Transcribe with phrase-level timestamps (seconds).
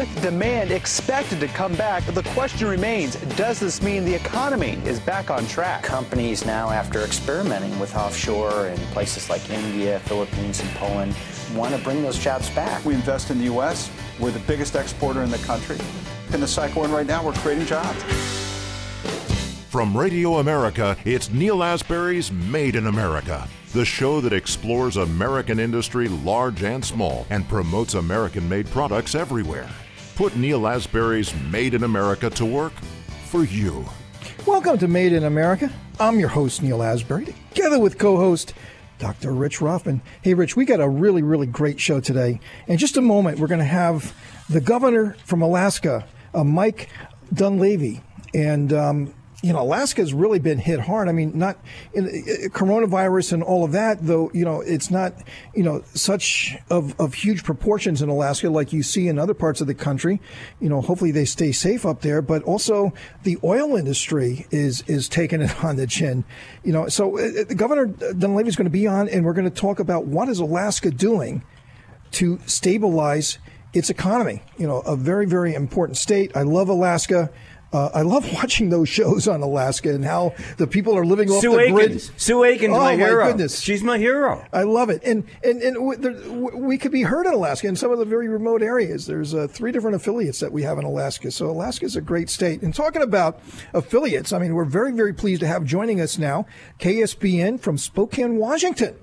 [0.00, 4.98] with demand expected to come back, the question remains does this mean the economy is
[4.98, 5.82] back on track?
[5.82, 11.14] Companies now, after experimenting with offshore in places like India, Philippines, and Poland,
[11.54, 12.82] want to bring those jobs back.
[12.82, 15.76] We invest in the U.S., we're the biggest exporter in the country.
[16.32, 18.02] In the cycle we're in right now, we're creating jobs.
[19.68, 26.08] From Radio America, it's Neil Asbury's Made in America the show that explores American industry,
[26.08, 29.70] large and small, and promotes American made products everywhere.
[30.20, 32.74] Put Neil Asbury's Made in America to work
[33.24, 33.86] for you.
[34.44, 35.72] Welcome to Made in America.
[35.98, 38.52] I'm your host, Neil Asbury, together with co host
[38.98, 39.32] Dr.
[39.32, 40.02] Rich Rothman.
[40.20, 42.38] Hey, Rich, we got a really, really great show today.
[42.66, 44.14] In just a moment, we're going to have
[44.50, 46.90] the governor from Alaska, uh, Mike
[47.32, 48.02] Dunleavy.
[48.34, 51.08] And um, you know, Alaska's really been hit hard.
[51.08, 51.58] I mean, not
[51.94, 54.30] in, uh, coronavirus and all of that, though.
[54.34, 55.14] You know, it's not
[55.54, 59.62] you know such of, of huge proportions in Alaska like you see in other parts
[59.62, 60.20] of the country.
[60.60, 62.20] You know, hopefully they stay safe up there.
[62.20, 62.92] But also,
[63.22, 66.24] the oil industry is is taking it on the chin.
[66.62, 69.50] You know, so uh, uh Governor Dunleavy is going to be on, and we're going
[69.50, 71.42] to talk about what is Alaska doing
[72.12, 73.38] to stabilize
[73.72, 74.42] its economy.
[74.58, 76.36] You know, a very very important state.
[76.36, 77.30] I love Alaska.
[77.72, 81.40] Uh, I love watching those shows on Alaska and how the people are living off
[81.40, 82.00] Sue the grid.
[82.20, 83.26] Sue Aikens, oh, my hero.
[83.26, 84.44] goodness, she's my hero.
[84.52, 87.98] I love it, and and and we could be heard in Alaska in some of
[87.98, 89.06] the very remote areas.
[89.06, 92.28] There's uh, three different affiliates that we have in Alaska, so Alaska is a great
[92.28, 92.62] state.
[92.62, 93.40] And talking about
[93.72, 96.46] affiliates, I mean, we're very very pleased to have joining us now
[96.80, 98.96] KSBN from Spokane, Washington,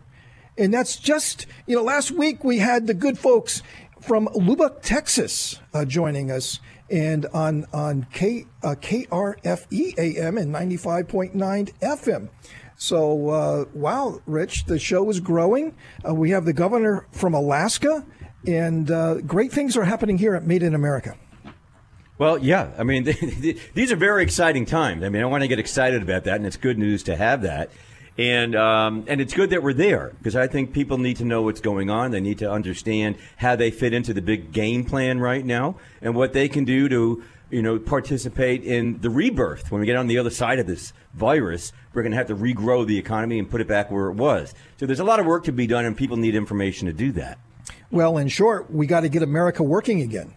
[0.58, 3.62] and that's just you know last week we had the good folks
[4.02, 6.60] from Lubbock, Texas, uh, joining us
[6.90, 11.34] and on on K uh, KRFE AM and 95.9
[11.82, 12.30] FM.
[12.78, 15.76] So uh, wow, Rich, the show is growing.
[16.08, 18.06] Uh, we have the governor from Alaska,
[18.46, 21.18] and uh, great things are happening here at Made in America.
[22.20, 23.04] Well, yeah, I mean,
[23.74, 25.04] these are very exciting times.
[25.04, 27.44] I mean, I want to get excited about that, and it's good news to have
[27.44, 27.72] that.
[28.18, 31.44] And um, and it's good that we're there because I think people need to know
[31.44, 32.12] what's going on.
[32.12, 36.16] They need to understand how they fit into the big game plan right now and
[36.16, 39.72] what they can do to you know participate in the rebirth.
[39.72, 42.36] When we get on the other side of this virus, we're going to have to
[42.36, 44.56] regrow the economy and put it back where it was.
[44.78, 47.12] So there's a lot of work to be done, and people need information to do
[47.14, 47.38] that.
[47.92, 50.34] Well, in short, we got to get America working again.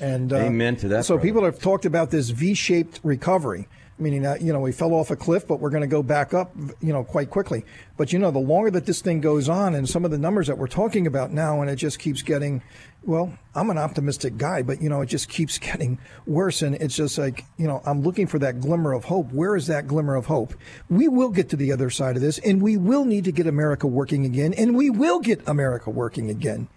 [0.00, 1.06] And uh, amen to that.
[1.06, 1.26] So brother.
[1.26, 3.66] people have talked about this V-shaped recovery
[3.98, 6.34] meaning that you know we fell off a cliff, but we're going to go back
[6.34, 7.64] up, you know, quite quickly.
[7.96, 10.46] But you know, the longer that this thing goes on, and some of the numbers
[10.48, 12.62] that we're talking about now, and it just keeps getting,
[13.04, 16.96] well, I'm an optimistic guy, but you know, it just keeps getting worse, and it's
[16.96, 19.32] just like you know, I'm looking for that glimmer of hope.
[19.32, 20.54] Where is that glimmer of hope?
[20.88, 23.46] We will get to the other side of this, and we will need to get
[23.46, 26.68] America working again, and we will get America working again.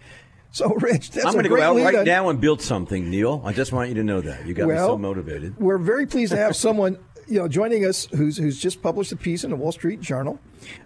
[0.51, 2.05] So, Rich, that's I'm going to go out right on.
[2.05, 3.41] now and build something, Neil.
[3.45, 5.59] I just want you to know that you got well, me so motivated.
[5.59, 6.97] We're very pleased to have someone
[7.29, 10.39] you know, joining us who's who's just published a piece in the Wall Street Journal,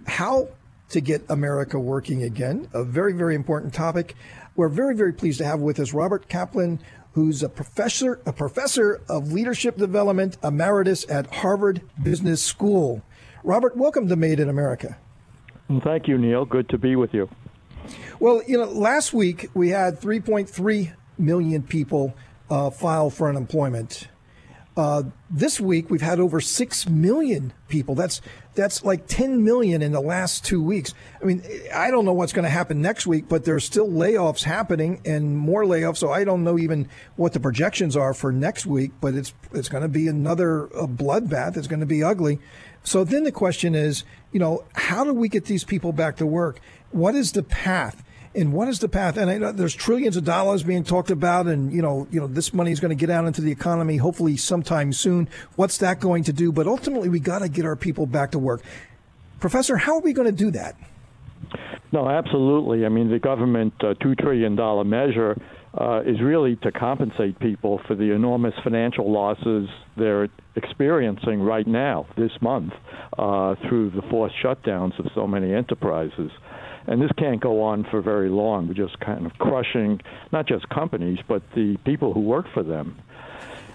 [0.06, 0.50] how
[0.90, 2.68] to get America working again.
[2.74, 4.16] A very very important topic.
[4.56, 6.80] We're very very pleased to have with us Robert Kaplan,
[7.14, 13.02] who's a professor a professor of leadership development emeritus at Harvard Business School.
[13.44, 14.98] Robert, welcome to Made in America.
[15.81, 16.46] Thank you, Neil.
[16.46, 17.30] Good to be with you.
[18.20, 22.14] Well, you know, last week we had 3.3 million people
[22.50, 24.08] uh, file for unemployment.
[24.76, 27.94] Uh, this week we've had over six million people.
[27.94, 28.22] That's
[28.56, 30.94] that's like 10 million in the last two weeks.
[31.22, 34.44] I mean, I don't know what's going to happen next week, but there's still layoffs
[34.44, 35.98] happening and more layoffs.
[35.98, 38.92] So I don't know even what the projections are for next week.
[39.00, 41.56] But it's it's going to be another bloodbath.
[41.56, 42.40] It's going to be ugly.
[42.84, 46.26] So then the question is, you know, how do we get these people back to
[46.26, 46.60] work?
[46.92, 48.04] What is the path?
[48.36, 49.18] And what is the path?
[49.18, 52.28] And I know there's trillions of dollars being talked about, and you know, you know,
[52.28, 55.30] this money is going to get out into the economy hopefully sometime soon.
[55.56, 56.52] What's that going to do?
[56.52, 58.63] But ultimately, we got to get our people back to work.
[59.40, 60.75] Professor, how are we going to do that?
[61.92, 62.88] No, absolutely.
[62.88, 65.40] I mean, the government uh, two trillion dollar measure
[65.75, 69.68] uh, is really to compensate people for the enormous financial losses
[69.98, 72.74] they're experiencing right now, this month,
[73.18, 76.31] uh, through the forced shutdowns of so many enterprises.
[76.88, 78.68] And this can't go on for very long.
[78.68, 80.01] We're just kind of crushing
[80.31, 83.01] not just companies, but the people who work for them.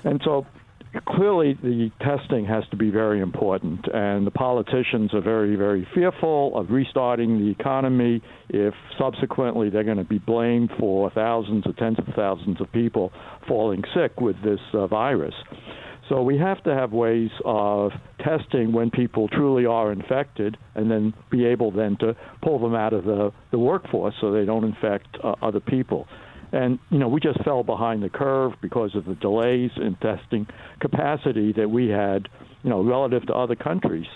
[0.04, 0.46] And so
[1.06, 6.56] clearly the testing has to be very important, and the politicians are very, very fearful
[6.56, 11.98] of restarting the economy if subsequently they're going to be blamed for thousands or tens
[11.98, 13.12] of thousands of people
[13.46, 15.34] falling sick with this uh, virus.
[16.08, 17.92] So we have to have ways of
[18.24, 22.92] testing when people truly are infected and then be able then to pull them out
[22.92, 26.06] of the, the workforce so they don't infect uh, other people.
[26.50, 30.46] And, you know, we just fell behind the curve because of the delays in testing
[30.80, 32.28] capacity that we had,
[32.62, 34.06] you know, relative to other countries.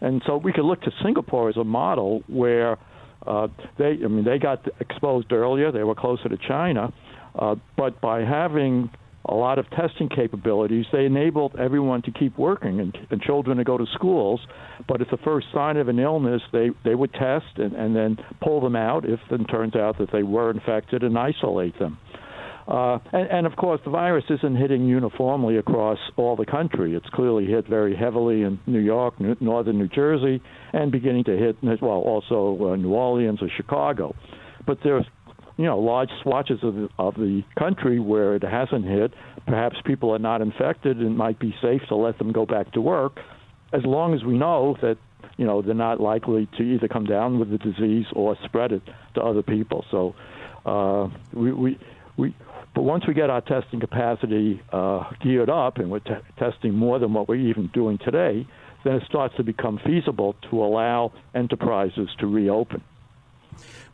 [0.00, 2.78] And so we could look to Singapore as a model where
[3.26, 3.48] uh,
[3.78, 5.70] they, I mean, they got exposed earlier.
[5.72, 6.92] They were closer to China,
[7.38, 8.90] uh, but by having
[9.26, 13.64] a lot of testing capabilities, they enabled everyone to keep working and, and children to
[13.64, 14.40] go to schools.
[14.86, 18.18] But at the first sign of an illness, they, they would test and, and then
[18.42, 21.98] pull them out if it turns out that they were infected and isolate them.
[22.66, 26.94] Uh, and, and, of course, the virus isn't hitting uniformly across all the country.
[26.94, 30.42] It's clearly hit very heavily in New York, New, northern New Jersey,
[30.72, 34.14] and beginning to hit, well, also uh, New Orleans or Chicago.
[34.66, 35.04] But there's
[35.56, 39.12] you know large swatches of the, of the country where it hasn't hit.
[39.46, 42.72] Perhaps people are not infected, and it might be safe to let them go back
[42.72, 43.18] to work,
[43.72, 44.96] as long as we know that
[45.36, 48.82] you know they're not likely to either come down with the disease or spread it
[49.14, 49.84] to other people.
[49.90, 50.14] So
[50.66, 51.78] uh, we, we
[52.16, 52.34] we
[52.74, 56.98] but once we get our testing capacity uh, geared up and we're t- testing more
[56.98, 58.46] than what we're even doing today,
[58.84, 62.82] then it starts to become feasible to allow enterprises to reopen.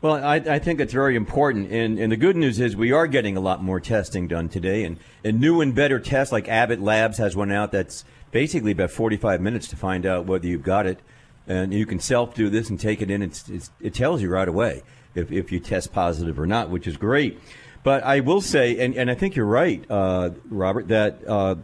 [0.01, 1.71] Well, I, I, think it's very important.
[1.71, 4.83] And, and, the good news is we are getting a lot more testing done today.
[4.83, 8.89] And, and new and better tests, like Abbott Labs has one out that's basically about
[8.89, 10.99] 45 minutes to find out whether you've got it.
[11.47, 13.21] And you can self do this and take it in.
[13.21, 14.81] It's, it's, it tells you right away
[15.13, 17.39] if, if you test positive or not, which is great.
[17.83, 21.55] But I will say, and, and I think you're right, uh, Robert, that uh,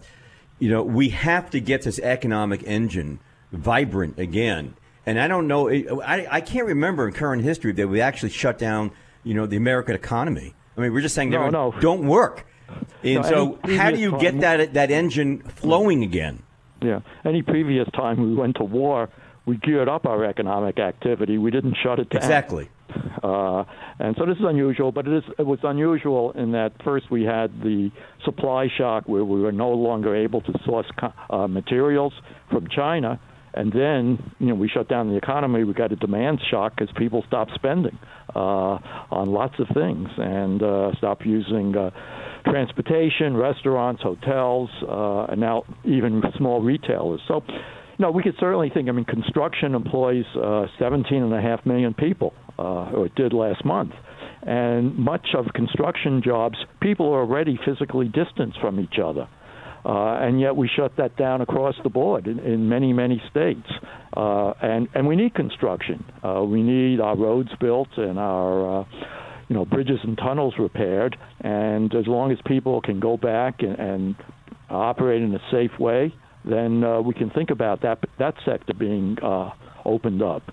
[0.59, 3.19] you know we have to get this economic engine
[3.51, 4.75] vibrant again
[5.07, 8.57] and I don't know, I, I can't remember in current history that we actually shut
[8.57, 8.91] down,
[9.23, 10.53] you know, the American economy.
[10.75, 11.73] I mean, we're just saying, no, no.
[11.79, 12.45] don't work.
[13.03, 16.43] And no, so, how do you time, get that that engine flowing again?
[16.81, 19.09] Yeah, any previous time we went to war,
[19.45, 21.37] we geared up our economic activity.
[21.37, 22.21] We didn't shut it down.
[22.21, 22.69] Exactly.
[23.23, 23.63] Uh,
[23.99, 27.23] and so this is unusual, but it, is, it was unusual in that first we
[27.23, 27.91] had the
[28.23, 30.87] supply shock where we were no longer able to source
[31.29, 32.13] uh, materials
[32.49, 33.19] from China,
[33.57, 35.63] and then, you know, we shut down the economy.
[35.63, 37.97] We got a demand shock because people stopped spending
[38.35, 38.77] uh,
[39.09, 41.89] on lots of things and uh, stopped using uh,
[42.45, 47.19] transportation, restaurants, hotels, uh, and now even small retailers.
[47.27, 47.41] So,
[47.97, 48.89] no, we could certainly think.
[48.89, 53.33] I mean, construction employs uh, 17 and a half million people, uh, or it did
[53.33, 53.93] last month.
[54.43, 59.27] And much of construction jobs, people are already physically distanced from each other.
[59.85, 63.67] Uh, and yet we shut that down across the board in, in many, many states.
[64.15, 66.03] Uh, and, and we need construction.
[66.23, 68.85] Uh, we need our roads built and our uh,
[69.47, 71.17] you know, bridges and tunnels repaired.
[71.41, 74.15] And as long as people can go back and, and
[74.69, 76.13] operate in a safe way,
[76.43, 79.51] then uh, we can think about that, that sector being uh,
[79.85, 80.43] opened up.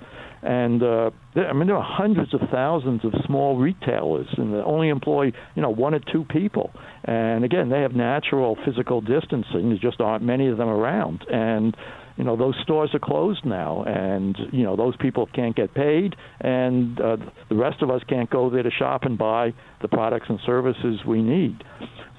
[0.45, 4.59] And uh, there, I mean, there are hundreds of thousands of small retailers, and they
[4.59, 6.71] only employ you know one or two people.
[7.05, 9.71] And again, they have natural physical distancing.
[9.71, 11.75] There just aren't many of them around, and
[12.19, 16.15] you know those stores are closed now, and you know those people can't get paid,
[16.41, 17.17] and uh,
[17.49, 21.01] the rest of us can't go there to shop and buy the products and services
[21.09, 21.65] we need.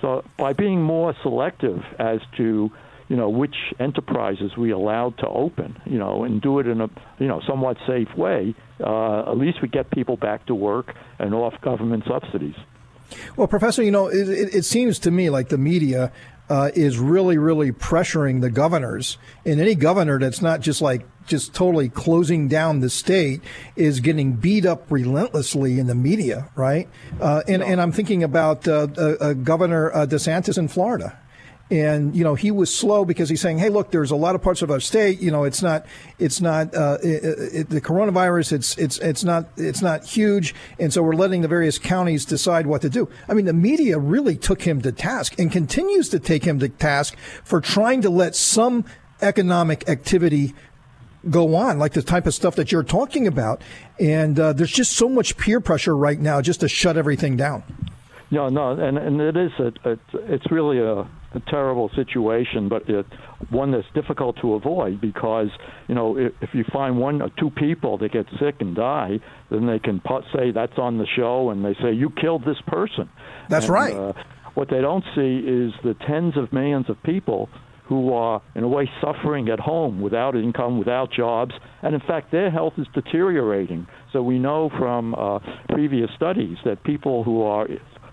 [0.01, 2.72] So by being more selective as to
[3.07, 6.90] you know, which enterprises we allowed to open, you know, and do it in a,
[7.19, 11.34] you know, somewhat safe way, uh, at least we get people back to work and
[11.34, 12.56] off government subsidies.
[13.36, 16.12] Well, Professor, you know, it, it, it seems to me like the media
[16.50, 19.18] uh, is really, really pressuring the governors.
[19.46, 23.41] And any governor that's not just like just totally closing down the state
[23.75, 26.88] is getting beat up relentlessly in the media, right?
[27.20, 31.18] Uh, and, and I'm thinking about uh, uh, Governor uh, DeSantis in Florida
[31.72, 34.41] and you know he was slow because he's saying hey look there's a lot of
[34.41, 35.86] parts of our state you know it's not
[36.19, 40.93] it's not uh, it, it, the coronavirus it's it's it's not it's not huge and
[40.93, 44.36] so we're letting the various counties decide what to do i mean the media really
[44.36, 48.36] took him to task and continues to take him to task for trying to let
[48.36, 48.86] some
[49.22, 50.53] economic activity
[51.29, 53.62] go on, like the type of stuff that you're talking about.
[54.00, 57.63] And uh, there's just so much peer pressure right now just to shut everything down.
[58.31, 59.98] No, no, and and it is a, a
[60.34, 63.06] it's really a a terrible situation, but it,
[63.50, 65.50] one that's difficult to avoid because
[65.88, 69.20] you know if, if you find one or two people that get sick and die,
[69.51, 72.62] then they can put, say that's on the show, and they say you killed this
[72.68, 73.10] person.
[73.50, 73.94] That's and, right.
[73.94, 74.13] Uh,
[74.56, 77.50] what they don't see is the tens of millions of people
[77.88, 82.32] who are, in a way, suffering at home without income, without jobs, and in fact,
[82.32, 83.86] their health is deteriorating.
[84.12, 85.39] So we know from uh,
[85.70, 87.68] previous studies that people who are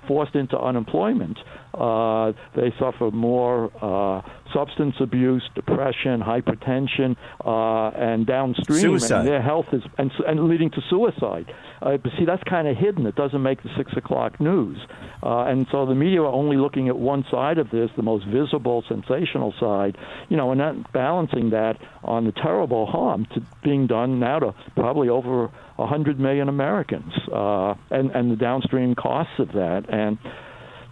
[0.07, 1.39] forced into unemployment
[1.75, 4.21] Uh, they suffer more uh,
[4.53, 8.81] substance abuse, depression, hypertension, uh, and downstream.
[8.81, 9.21] Suicide.
[9.21, 11.53] And their health is and, and leading to suicide.
[11.81, 13.07] Uh, but see, that's kind of hidden.
[13.07, 14.79] It doesn't make the six o'clock news.
[15.23, 18.27] Uh, and so the media are only looking at one side of this, the most
[18.27, 19.97] visible, sensational side,
[20.29, 24.55] you know, and not balancing that on the terrible harm to being done now to
[24.75, 29.85] probably over 100 million Americans uh, and, and the downstream costs of that.
[29.89, 30.19] And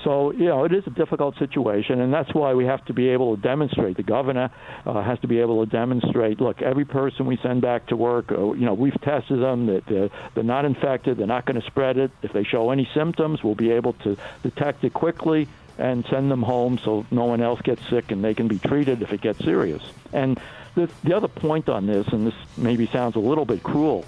[0.04, 3.08] so, you know, it is a difficult situation, and that's why we have to be
[3.08, 3.96] able to demonstrate.
[3.96, 4.50] The governor
[4.86, 8.32] uh, has to be able to demonstrate look, every person we send back to work,
[8.32, 11.66] uh, you know, we've tested them, that they're, they're not infected, they're not going to
[11.66, 12.10] spread it.
[12.22, 16.42] If they show any symptoms, we'll be able to detect it quickly and send them
[16.42, 19.42] home so no one else gets sick and they can be treated if it gets
[19.44, 19.82] serious.
[20.12, 20.38] And
[20.74, 24.04] the, the other point on this, and this maybe sounds a little bit cruel,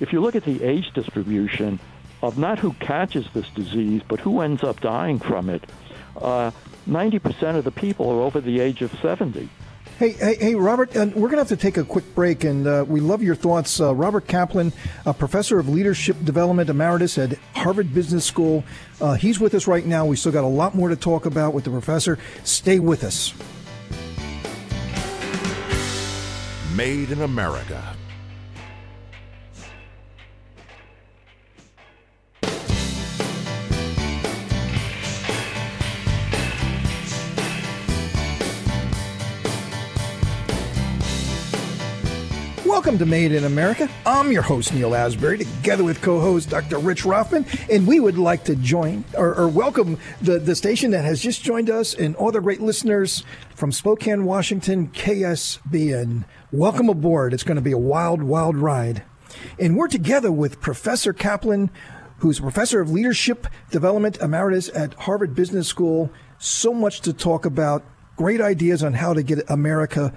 [0.00, 1.78] if you look at the age distribution,
[2.22, 5.64] of not who catches this disease, but who ends up dying from it.
[6.16, 6.52] Uh,
[6.88, 9.48] 90% of the people are over the age of 70.
[9.98, 12.66] Hey, hey, hey, Robert, uh, we're going to have to take a quick break, and
[12.66, 13.80] uh, we love your thoughts.
[13.80, 14.72] Uh, Robert Kaplan,
[15.06, 18.64] a professor of leadership development emeritus at Harvard Business School.
[19.00, 20.06] Uh, he's with us right now.
[20.06, 22.18] We still got a lot more to talk about with the professor.
[22.42, 23.34] Stay with us.
[26.74, 27.94] Made in America
[42.82, 43.88] Welcome to Made in America.
[44.04, 46.78] I'm your host, Neil Asbury, together with co host Dr.
[46.78, 51.04] Rich Rothman, and we would like to join or, or, welcome the, the station that
[51.04, 53.22] has just joined us and all the great listeners
[53.54, 56.24] from Spokane, Washington, KSBN.
[56.50, 57.32] Welcome aboard.
[57.32, 59.04] It's going to be a wild, wild ride.
[59.60, 61.70] And we're together with Professor Kaplan,
[62.18, 66.10] who's a professor of leadership development emeritus at Harvard Business School.
[66.40, 67.84] So much to talk about,
[68.16, 70.12] great ideas on how to get America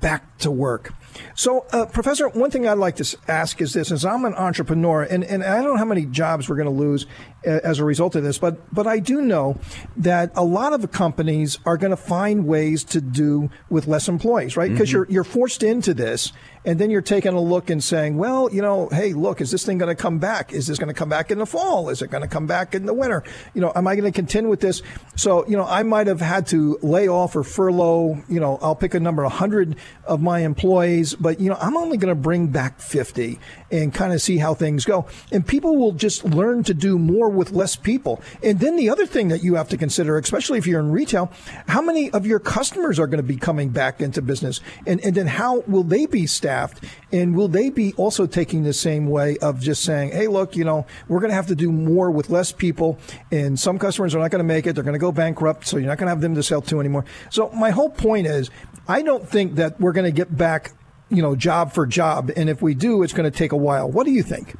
[0.00, 0.92] back to work.
[1.34, 5.02] So, uh, Professor, one thing I'd like to ask is this: as I'm an entrepreneur,
[5.02, 7.06] and, and I don't know how many jobs we're going to lose
[7.46, 9.58] as a result of this, but but I do know
[9.96, 14.56] that a lot of companies are going to find ways to do with less employees,
[14.56, 14.70] right?
[14.70, 14.96] Because mm-hmm.
[14.96, 16.32] you're you're forced into this,
[16.64, 19.64] and then you're taking a look and saying, well, you know, hey, look, is this
[19.64, 20.52] thing going to come back?
[20.52, 21.88] Is this going to come back in the fall?
[21.88, 23.22] Is it going to come back in the winter?
[23.54, 24.82] You know, am I going to contend with this?
[25.16, 28.22] So, you know, I might have had to lay off or furlough.
[28.28, 31.96] You know, I'll pick a number, hundred of my employees but you know, I'm only
[31.96, 33.38] going to bring back 50
[33.70, 35.06] and kind of see how things go.
[35.32, 38.20] And people will just learn to do more with less people.
[38.42, 41.30] And then the other thing that you have to consider, especially if you're in retail,
[41.68, 44.60] how many of your customers are going to be coming back into business?
[44.86, 46.84] And, and then how will they be staffed?
[47.12, 50.64] And will they be also taking the same way of just saying, hey, look, you
[50.64, 52.98] know, we're going to have to do more with less people.
[53.30, 54.74] And some customers are not going to make it.
[54.74, 55.66] They're going to go bankrupt.
[55.66, 57.04] So you're not going to have them to sell to anymore.
[57.30, 58.50] So my whole point is,
[58.88, 60.72] I don't think that we're going to get back
[61.08, 62.30] you know, job for job.
[62.36, 63.90] And if we do, it's going to take a while.
[63.90, 64.56] What do you think?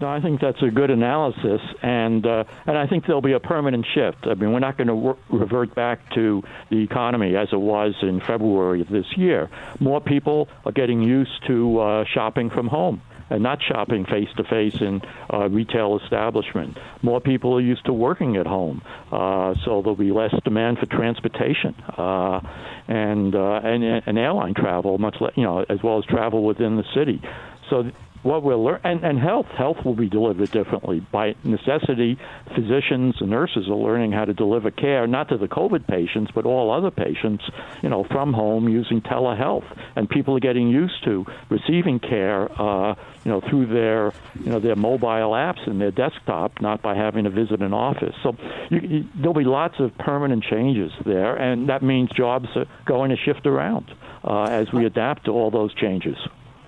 [0.00, 3.40] No, I think that's a good analysis, and uh, and I think there'll be a
[3.40, 4.28] permanent shift.
[4.28, 7.94] I mean, we're not going to re- revert back to the economy as it was
[8.02, 9.50] in February of this year.
[9.80, 14.44] More people are getting used to uh, shopping from home and not shopping face to
[14.44, 15.02] face in
[15.32, 16.78] uh, retail establishment.
[17.02, 20.86] More people are used to working at home, uh, so there'll be less demand for
[20.86, 22.40] transportation uh,
[22.86, 26.76] and, uh, and and airline travel, much le- you know, as well as travel within
[26.76, 27.20] the city.
[27.68, 27.90] So
[28.22, 31.00] what we'll learn, and, and health, health will be delivered differently.
[31.00, 32.18] By necessity,
[32.54, 36.44] physicians and nurses are learning how to deliver care, not to the COVID patients, but
[36.44, 37.44] all other patients,
[37.82, 39.64] you know, from home using telehealth.
[39.96, 42.94] And people are getting used to receiving care, uh,
[43.24, 47.24] you know, through their, you know, their mobile apps and their desktop, not by having
[47.24, 48.14] to visit an office.
[48.22, 48.36] So
[48.70, 53.10] you, you, there'll be lots of permanent changes there, and that means jobs are going
[53.10, 53.90] to shift around
[54.24, 56.16] uh, as we adapt to all those changes.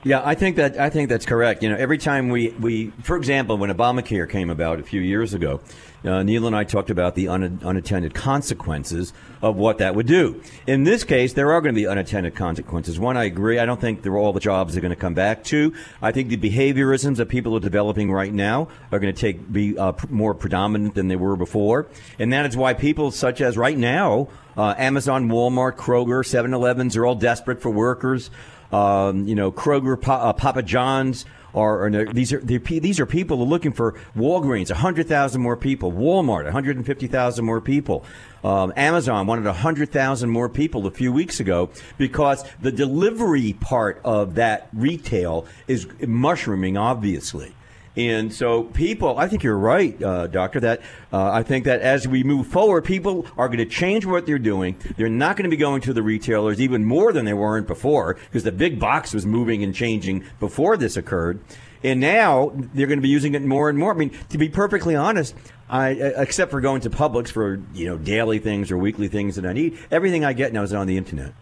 [0.02, 1.62] Yeah, I think that I think that's correct.
[1.62, 5.34] You know, every time we, we for example, when Obamacare came about a few years
[5.34, 5.60] ago,
[6.06, 10.42] uh, Neil and I talked about the un, unattended consequences of what that would do.
[10.66, 12.98] In this case, there are going to be unattended consequences.
[12.98, 13.58] One, I agree.
[13.58, 15.44] I don't think all the jobs are going to come back.
[15.44, 19.52] Two, I think the behaviorisms that people are developing right now are going to take
[19.52, 21.88] be uh, more predominant than they were before,
[22.18, 27.04] and that is why people such as right now, uh, Amazon, Walmart, Kroger, 7-Elevens are
[27.04, 28.30] all desperate for workers.
[28.72, 31.24] Um, you know, Kroger, pa- uh, Papa John's.
[31.52, 35.90] Are, are these are these are people are looking for Walgreens, hundred thousand more people.
[35.90, 38.04] Walmart, one hundred and fifty thousand more people.
[38.44, 44.00] Um, Amazon wanted hundred thousand more people a few weeks ago because the delivery part
[44.04, 47.52] of that retail is mushrooming, obviously.
[47.96, 50.80] And so, people, I think you're right, uh, Doctor, that
[51.12, 54.38] uh, I think that as we move forward, people are going to change what they're
[54.38, 54.76] doing.
[54.96, 58.14] They're not going to be going to the retailers even more than they weren't before
[58.14, 61.40] because the big box was moving and changing before this occurred.
[61.82, 63.92] And now they're going to be using it more and more.
[63.92, 65.34] I mean, to be perfectly honest,
[65.68, 69.46] I, except for going to Publix for you know daily things or weekly things that
[69.46, 71.32] I need, everything I get now is on the internet.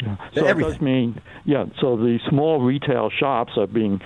[0.00, 0.16] Yeah.
[0.34, 0.70] So Everything.
[0.70, 1.64] it does mean, yeah.
[1.80, 4.00] So the small retail shops are being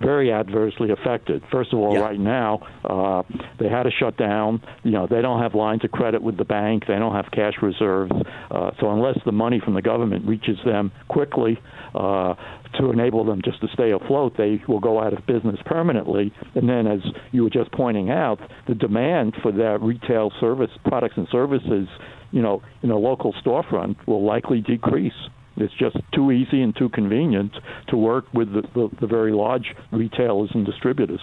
[0.00, 1.42] very adversely affected.
[1.50, 2.00] First of all, yeah.
[2.00, 3.22] right now uh,
[3.58, 4.62] they had to shut down.
[4.82, 6.84] You know, they don't have lines of credit with the bank.
[6.86, 8.12] They don't have cash reserves.
[8.50, 11.58] Uh, so unless the money from the government reaches them quickly
[11.94, 12.34] uh,
[12.78, 16.32] to enable them just to stay afloat, they will go out of business permanently.
[16.54, 17.00] And then, as
[17.32, 21.88] you were just pointing out, the demand for that retail service products and services,
[22.30, 25.12] you know, in a local storefront will likely decrease.
[25.60, 27.52] It's just too easy and too convenient
[27.88, 31.20] to work with the, the, the very large retailers and distributors.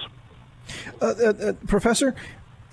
[1.01, 2.15] Uh, uh, uh, professor,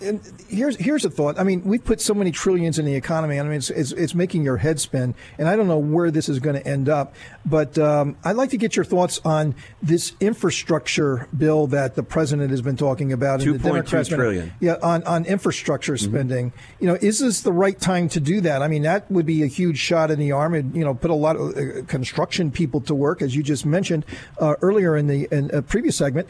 [0.01, 1.39] and here's here's a thought.
[1.39, 3.39] I mean, we've put so many trillions in the economy.
[3.39, 6.29] I mean, it's it's, it's making your head spin, and I don't know where this
[6.29, 7.15] is going to end up.
[7.47, 12.51] But um, I'd like to get your thoughts on this infrastructure bill that the president
[12.51, 13.41] has been talking about.
[13.41, 14.53] Two point two trillion.
[14.61, 16.13] Yeah, on on infrastructure mm-hmm.
[16.13, 16.51] spending.
[16.51, 16.85] Mm-hmm.
[16.85, 18.63] You know, is this the right time to do that?
[18.63, 21.11] I mean, that would be a huge shot in the arm, and you know, put
[21.11, 24.05] a lot of uh, construction people to work, as you just mentioned
[24.39, 26.29] uh, earlier in the in a previous segment.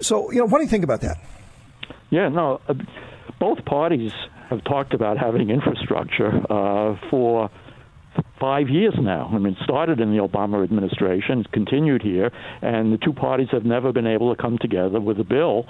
[0.00, 1.18] So, you know, what do you think about that?
[2.10, 2.74] Yeah, no, uh,
[3.38, 4.12] both parties
[4.50, 7.50] have talked about having infrastructure uh, for
[8.40, 9.30] five years now.
[9.32, 12.30] I mean, it started in the Obama administration, continued here,
[12.62, 15.66] and the two parties have never been able to come together with a bill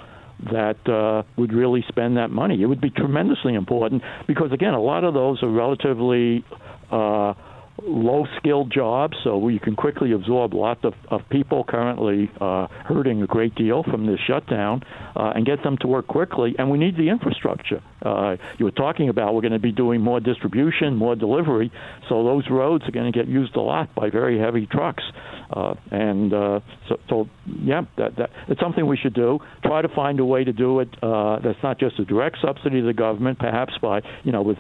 [0.52, 2.62] that uh, would really spend that money.
[2.62, 6.44] It would be tremendously important because, again, a lot of those are relatively
[6.90, 7.34] uh,
[7.82, 13.23] low skilled jobs, so you can quickly absorb lots of, of people currently uh, hurting
[13.23, 14.82] a great deal from this shutdown
[15.16, 16.54] uh, and get them to work quickly.
[16.58, 17.82] And we need the infrastructure.
[18.02, 21.73] Uh, you were talking about we're going to be doing more distribution, more delivery,
[22.08, 25.04] so those roads are going to get used a lot by very heavy trucks.
[25.50, 29.38] Uh, and uh, so, so, yeah, that, that, it's something we should do.
[29.64, 32.81] Try to find a way to do it uh, that's not just a direct subsidy
[32.81, 34.59] to the government, perhaps by, you know, with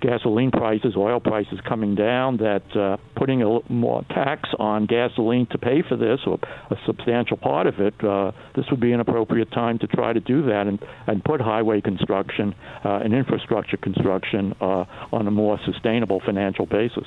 [0.00, 5.58] gasoline prices, oil prices coming down, that uh, putting a more tax on gasoline to
[5.58, 6.38] pay for this, or
[6.70, 10.20] a substantial part of it, uh, this would be an appropriate time to try to
[10.20, 12.54] do that and, and put highway construction
[12.84, 17.06] uh, and infrastructure construction uh, on a more sustainable financial basis.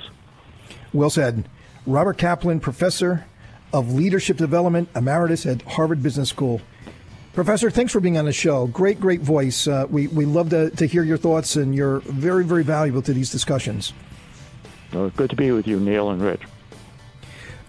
[0.94, 1.48] Well said.
[1.86, 3.26] Robert Kaplan, professor
[3.72, 6.62] of leadership development, emeritus at Harvard Business School.
[7.40, 8.68] Professor, thanks for being on the show.
[8.68, 9.66] Great, great voice.
[9.66, 13.14] Uh, we, we love to, to hear your thoughts, and you're very, very valuable to
[13.14, 13.94] these discussions.
[14.92, 16.42] Well, good to be with you, Neil and Rich.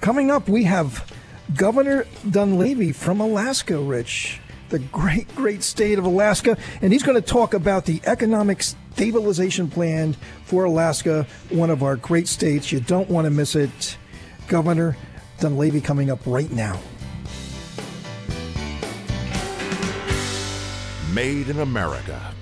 [0.00, 1.08] Coming up, we have
[1.54, 7.24] Governor Dunleavy from Alaska, Rich, the great, great state of Alaska, and he's going to
[7.24, 12.72] talk about the economic stabilization plan for Alaska, one of our great states.
[12.72, 13.98] You don't want to miss it.
[14.48, 14.96] Governor
[15.38, 16.80] Dunleavy coming up right now.
[21.12, 22.39] Made in America.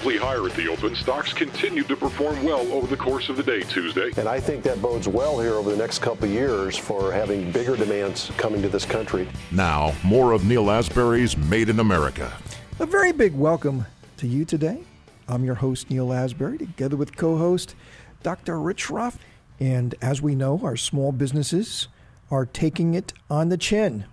[0.00, 3.42] Sharply higher at the open, stocks continued to perform well over the course of the
[3.42, 4.10] day Tuesday.
[4.16, 7.52] And I think that bodes well here over the next couple of years for having
[7.52, 9.28] bigger demands coming to this country.
[9.52, 12.32] Now, more of Neil Asbury's Made in America.
[12.78, 13.84] A very big welcome
[14.16, 14.80] to you today.
[15.28, 17.74] I'm your host, Neil Asbury, together with co host
[18.22, 18.58] Dr.
[18.58, 19.18] Rich Ruff.
[19.58, 21.88] And as we know, our small businesses
[22.30, 24.06] are taking it on the chin.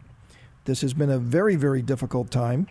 [0.66, 2.68] This has been a very, very difficult time.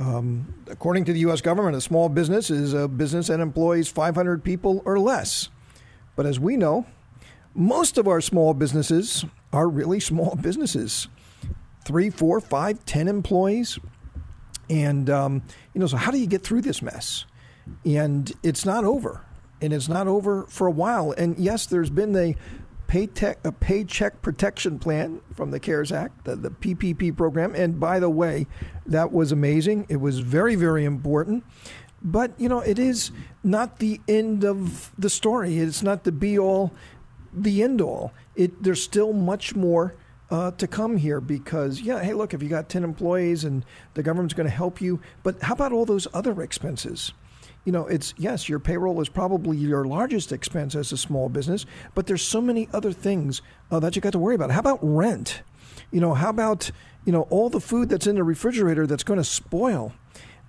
[0.00, 1.42] Um, according to the U.S.
[1.42, 5.50] government, a small business is a business that employs 500 people or less.
[6.16, 6.86] But as we know,
[7.54, 11.08] most of our small businesses are really small businesses
[11.84, 13.78] three, four, five, ten employees.
[14.68, 15.42] And, um,
[15.74, 17.24] you know, so how do you get through this mess?
[17.84, 19.24] And it's not over.
[19.60, 21.12] And it's not over for a while.
[21.12, 22.36] And yes, there's been the
[22.90, 27.54] paycheck, a paycheck protection plan from the CARES Act, the, the PPP program.
[27.54, 28.48] And by the way,
[28.84, 29.86] that was amazing.
[29.88, 31.44] It was very, very important.
[32.02, 33.12] But, you know, it is
[33.44, 35.58] not the end of the story.
[35.58, 36.72] It's not the be all,
[37.32, 38.12] the end all.
[38.34, 39.94] It, there's still much more
[40.28, 44.02] uh, to come here because, yeah, hey, look, if you got 10 employees and the
[44.02, 47.12] government's going to help you, but how about all those other expenses?
[47.64, 51.66] You know, it's yes, your payroll is probably your largest expense as a small business,
[51.94, 54.50] but there's so many other things uh, that you got to worry about.
[54.50, 55.42] How about rent?
[55.90, 56.70] You know, how about
[57.04, 59.92] you know all the food that's in the refrigerator that's going to spoil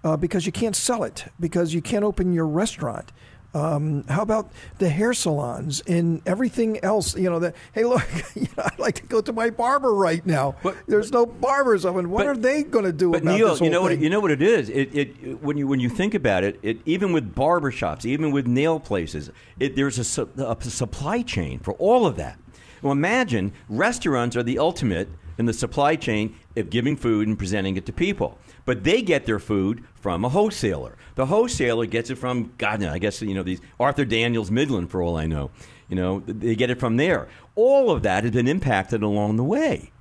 [0.04, 3.12] uh, because you can't sell it because you can't open your restaurant.
[3.54, 7.18] Um, how about the hair salons and everything else?
[7.18, 7.56] You know that.
[7.74, 8.02] Hey, look,
[8.36, 10.56] you know, I'd like to go to my barber right now.
[10.64, 12.10] But- There's no barbers open.
[12.10, 14.02] What but- are they going to do But about Neil, you know what thing?
[14.02, 14.70] you know what it is.
[14.70, 18.48] It, it when you when you think about it, it even with barbershops, even with
[18.48, 22.38] nail places, it, there's a, su- a supply chain for all of that.
[22.82, 27.78] Well, imagine restaurants are the ultimate in the supply chain of giving food and presenting
[27.78, 28.38] it to people.
[28.66, 30.98] But they get their food from a wholesaler.
[31.16, 35.02] The wholesaler gets it from God, I guess you know these Archer Daniels Midland, for
[35.02, 35.52] all I know.
[35.90, 37.28] You know, they get it from there.
[37.56, 39.92] All of that has been impacted along the way,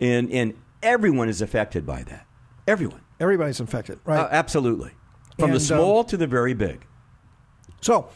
[0.00, 2.26] and and everyone is affected by that.
[2.66, 3.00] Everyone.
[3.18, 4.20] Everybody's infected, right?
[4.20, 4.92] Uh, absolutely.
[5.38, 6.84] From And, the small um, to the very big.
[7.80, 8.08] So,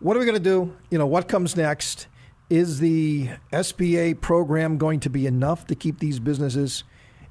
[0.00, 0.74] what are we going to do?
[0.90, 2.06] You know, what comes next?
[2.50, 6.84] Is the SBA program going to be enough to keep these businesses?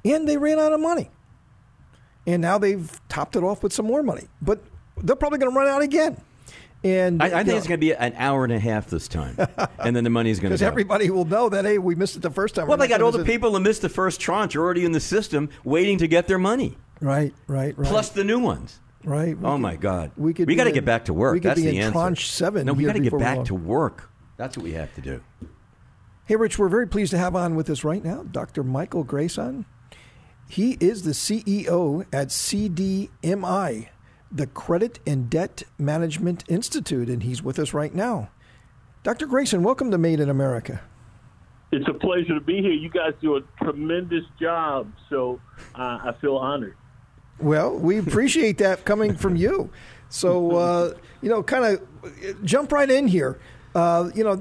[0.04, 1.10] And they ran out of money.
[2.26, 4.28] And now they've topped it off with some more money.
[4.42, 4.62] But
[4.96, 6.20] they're probably going to run out again.
[6.82, 9.38] And I, I think it's going to be an hour and a half this time,
[9.78, 12.20] and then the money's going to because everybody will know that hey, we missed it
[12.20, 12.66] the first time.
[12.66, 15.48] well, they got all the people who missed the first tranche already in the system,
[15.64, 17.88] waiting to get their money, Right, right, right.
[17.88, 18.80] plus the new ones.
[19.02, 19.34] right.
[19.42, 20.10] Oh could- my God!
[20.18, 21.32] we could we got to get back to work.
[21.32, 21.92] we could That's be the in answer.
[21.92, 24.10] tranche seven No, we got to get back to work.
[24.36, 25.22] That's what we have to do.
[26.26, 28.62] Hey, Rich, we're very pleased to have on with us right now Dr.
[28.62, 29.66] Michael Grayson.
[30.48, 33.88] He is the CEO at CDMI,
[34.30, 38.30] the Credit and Debt Management Institute, and he's with us right now.
[39.02, 39.26] Dr.
[39.26, 40.80] Grayson, welcome to Made in America.
[41.72, 42.72] It's a pleasure to be here.
[42.72, 45.40] You guys do a tremendous job, so
[45.74, 46.76] uh, I feel honored.
[47.40, 49.70] Well, we appreciate that coming from you.
[50.08, 53.40] So, uh, you know, kind of jump right in here.
[53.74, 54.40] Uh, you know,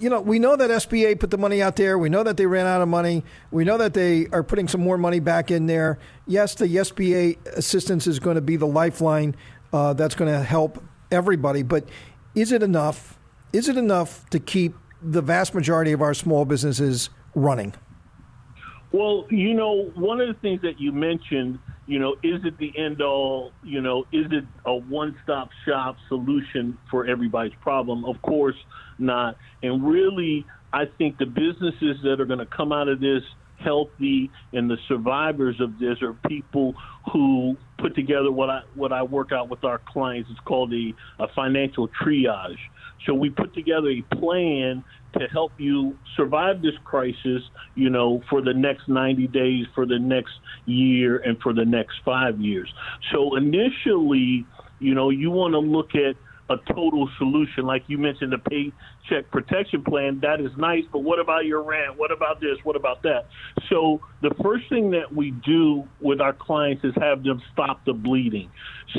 [0.00, 1.98] you know, we know that SBA put the money out there.
[1.98, 3.22] We know that they ran out of money.
[3.50, 5.98] We know that they are putting some more money back in there.
[6.26, 9.36] Yes, the SBA assistance is going to be the lifeline
[9.72, 11.62] uh, that's going to help everybody.
[11.62, 11.86] But
[12.34, 13.18] is it enough?
[13.52, 17.74] Is it enough to keep the vast majority of our small businesses running?
[18.92, 21.58] Well, you know, one of the things that you mentioned,
[21.92, 23.52] you know, is it the end all?
[23.62, 28.06] You know, is it a one stop shop solution for everybody's problem?
[28.06, 28.56] Of course
[28.98, 29.36] not.
[29.62, 33.22] And really, I think the businesses that are going to come out of this
[33.58, 36.74] healthy and the survivors of this are people
[37.12, 40.30] who put together what I what I work out with our clients.
[40.30, 42.56] It's called a, a financial triage.
[43.06, 44.84] So we put together a plan
[45.18, 47.42] to help you survive this crisis,
[47.74, 50.32] you know, for the next 90 days, for the next
[50.66, 52.72] year, and for the next five years.
[53.12, 54.46] So initially,
[54.78, 56.16] you know, you want to look at
[56.50, 57.64] a total solution.
[57.64, 61.96] Like you mentioned, the paycheck protection plan, that is nice, but what about your rent?
[61.96, 62.58] What about this?
[62.62, 63.26] What about that?
[63.70, 67.92] So the first thing that we do with our clients is have them stop the
[67.92, 68.50] bleeding.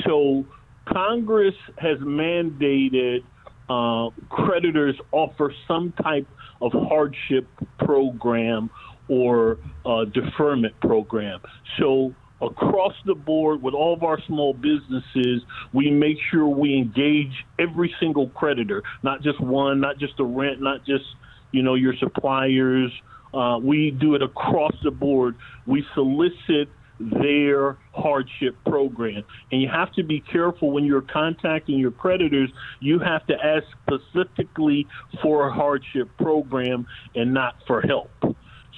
[0.05, 0.45] So
[0.87, 3.19] Congress has mandated
[3.69, 6.27] uh, creditors offer some type
[6.61, 7.47] of hardship
[7.79, 8.69] program
[9.07, 11.41] or uh, deferment program.
[11.77, 17.33] So across the board with all of our small businesses, we make sure we engage
[17.59, 21.05] every single creditor, not just one, not just the rent, not just
[21.51, 22.91] you know your suppliers.
[23.33, 25.35] Uh, we do it across the board.
[25.65, 29.23] We solicit their hardship program.
[29.51, 33.65] And you have to be careful when you're contacting your creditors, you have to ask
[33.81, 34.87] specifically
[35.21, 38.11] for a hardship program and not for help.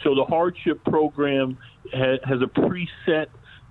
[0.03, 1.57] So the hardship program
[1.93, 3.27] ha- has a preset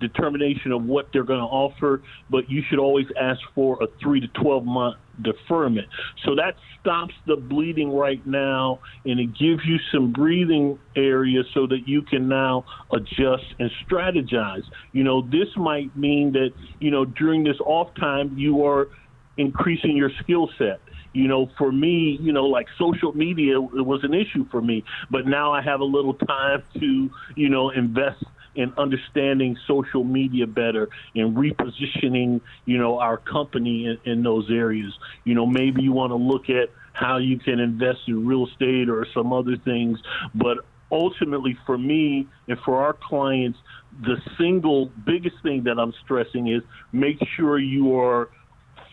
[0.08, 4.20] determination of what they're going to offer, but you should always ask for a three
[4.20, 5.88] to 12 month deferment.
[6.24, 11.66] So that stops the bleeding right now and it gives you some breathing area so
[11.66, 14.64] that you can now adjust and strategize.
[14.92, 18.88] You know, this might mean that, you know, during this off time, you are
[19.36, 20.80] increasing your skill set
[21.14, 25.26] you know, for me, you know, like social media was an issue for me, but
[25.26, 30.88] now I have a little time to, you know, invest in understanding social media better
[31.14, 34.92] and repositioning, you know, our company in, in those areas.
[35.24, 38.88] You know, maybe you want to look at how you can invest in real estate
[38.88, 39.98] or some other things,
[40.34, 40.58] but
[40.90, 43.58] ultimately for me and for our clients,
[44.02, 46.62] the single biggest thing that I'm stressing is
[46.92, 48.30] make sure you are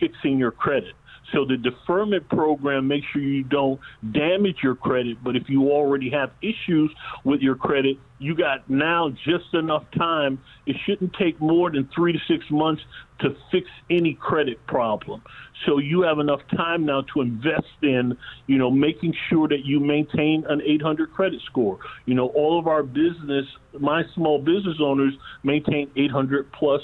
[0.00, 0.94] fixing your credit.
[1.32, 3.80] So the deferment program makes sure you don't
[4.12, 6.90] damage your credit, but if you already have issues
[7.24, 10.38] with your credit, you got now just enough time.
[10.66, 12.82] It shouldn't take more than three to six months
[13.20, 15.22] to fix any credit problem.
[15.66, 18.16] So you have enough time now to invest in,
[18.46, 21.78] you know, making sure that you maintain an 800 credit score.
[22.04, 23.46] You know, all of our business,
[23.78, 26.82] my small business owners maintain 800 plus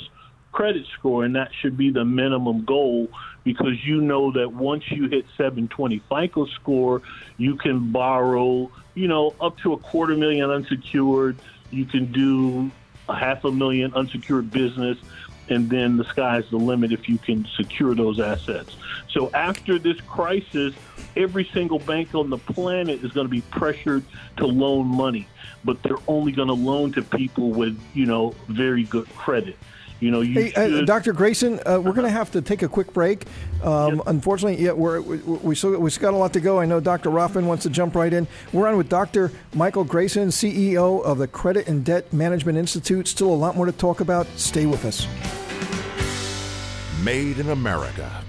[0.52, 3.08] credit score, and that should be the minimum goal
[3.48, 7.00] because you know that once you hit 720 FICO score,
[7.38, 11.40] you can borrow, you know, up to a quarter million unsecured.
[11.70, 12.70] You can do
[13.08, 14.98] a half a million unsecured business,
[15.48, 18.76] and then the sky's the limit if you can secure those assets.
[19.12, 20.74] So after this crisis,
[21.16, 24.04] every single bank on the planet is going to be pressured
[24.36, 25.26] to loan money,
[25.64, 29.56] but they're only going to loan to people with, you know, very good credit.
[30.00, 31.12] You know, you hey, uh, Dr.
[31.12, 33.24] Grayson, uh, we're going to have to take a quick break.
[33.64, 34.06] Um, yep.
[34.06, 36.60] Unfortunately, yeah, we're, we, we, still, we still got a lot to go.
[36.60, 37.10] I know Dr.
[37.10, 38.28] Rothman wants to jump right in.
[38.52, 39.32] We're on with Dr.
[39.54, 43.08] Michael Grayson, CEO of the Credit and Debt Management Institute.
[43.08, 44.28] Still a lot more to talk about.
[44.36, 45.06] Stay with us.
[47.02, 48.24] Made in America.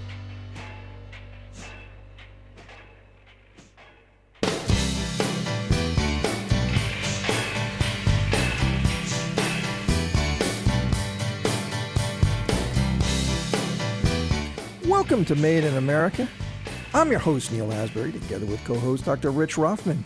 [15.10, 16.28] Welcome to Made in America.
[16.94, 19.32] I'm your host, Neil Asbury, together with co host Dr.
[19.32, 20.04] Rich Rothman.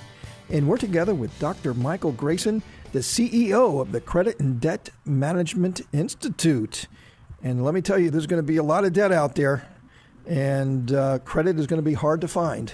[0.49, 1.75] And we're together with Dr.
[1.75, 2.62] Michael Grayson,
[2.93, 6.87] the CEO of the Credit and Debt Management Institute.
[7.43, 9.69] And let me tell you, there's going to be a lot of debt out there,
[10.27, 12.73] and uh, credit is going to be hard to find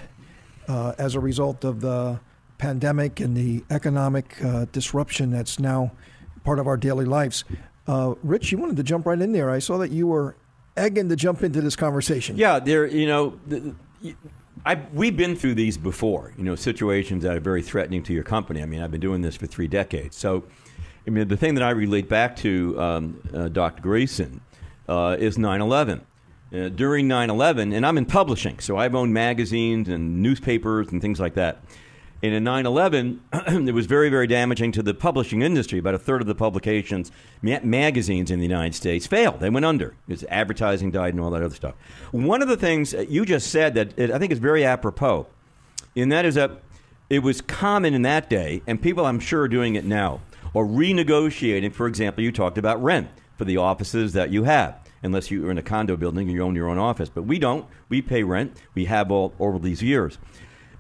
[0.69, 2.21] uh, as a result of the
[2.59, 5.91] pandemic and the economic uh, disruption that's now
[6.45, 7.43] part of our daily lives.
[7.89, 9.51] Uh, Rich, you wanted to jump right in there.
[9.51, 10.37] I saw that you were
[10.77, 12.37] egging to jump into this conversation.
[12.37, 12.87] Yeah, there.
[12.87, 13.41] You know,
[14.65, 16.33] I, we've been through these before.
[16.37, 18.63] You know, situations that are very threatening to your company.
[18.63, 20.17] I mean, I've been doing this for three decades.
[20.17, 20.45] So,
[21.07, 23.83] I mean, the thing that I relate back to um, uh, Dr.
[23.83, 24.41] Grayson
[24.89, 26.07] uh, is 9 11.
[26.53, 31.01] Uh, during 9 11, and I'm in publishing, so I've owned magazines and newspapers and
[31.01, 31.63] things like that.
[32.23, 35.79] And in 9 11, it was very, very damaging to the publishing industry.
[35.79, 39.41] About a third of the publications, ma- magazines in the United States failed.
[39.41, 41.75] They went under because advertising died and all that other stuff.
[42.11, 45.27] One of the things you just said that it, I think is very apropos,
[45.97, 46.61] and that is that
[47.09, 50.21] it was common in that day, and people I'm sure are doing it now,
[50.53, 51.73] or renegotiating.
[51.73, 55.59] For example, you talked about rent for the offices that you have unless you're in
[55.59, 57.09] a condo building and you own your own office.
[57.09, 57.67] But we don't.
[57.89, 58.57] We pay rent.
[58.75, 60.19] We have all over these years.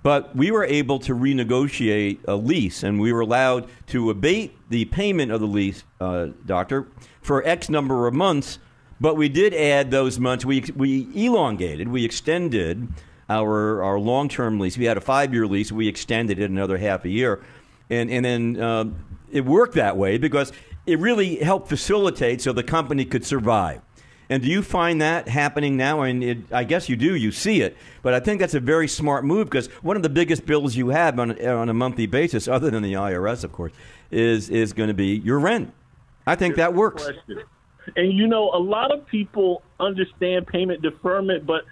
[0.02, 4.86] But we were able to renegotiate a lease, and we were allowed to abate the
[4.86, 6.86] payment of the lease, uh, doctor,
[7.20, 8.58] for X number of months.
[9.00, 10.44] But we did add those months.
[10.44, 11.88] We we elongated.
[11.88, 12.88] We extended
[13.28, 14.78] our our long term lease.
[14.78, 15.70] We had a five year lease.
[15.70, 17.42] We extended it another half a year,
[17.90, 18.84] and and then uh,
[19.30, 20.52] it worked that way because
[20.86, 23.80] it really helped facilitate so the company could survive.
[24.30, 26.02] And do you find that happening now?
[26.02, 27.16] And it, I guess you do.
[27.16, 30.08] You see it, but I think that's a very smart move because one of the
[30.08, 33.72] biggest bills you have on, on a monthly basis, other than the IRS, of course,
[34.12, 35.74] is is going to be your rent.
[36.26, 37.10] I think that works.
[37.96, 41.64] And you know, a lot of people understand payment deferment, but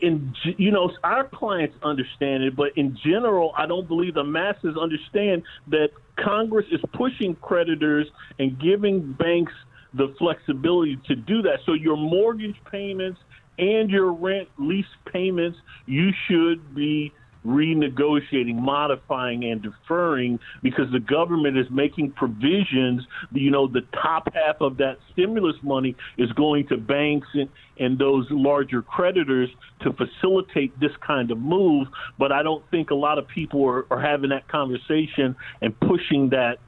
[0.00, 4.76] in you know our clients understand it, but in general, I don't believe the masses
[4.76, 8.06] understand that Congress is pushing creditors
[8.38, 9.52] and giving banks
[9.96, 11.58] the flexibility to do that.
[11.66, 13.20] So your mortgage payments
[13.58, 17.12] and your rent lease payments, you should be
[17.46, 23.02] renegotiating, modifying, and deferring because the government is making provisions.
[23.32, 27.98] You know, the top half of that stimulus money is going to banks and, and
[27.98, 29.50] those larger creditors
[29.82, 31.88] to facilitate this kind of move.
[32.18, 36.30] But I don't think a lot of people are, are having that conversation and pushing
[36.30, 36.58] that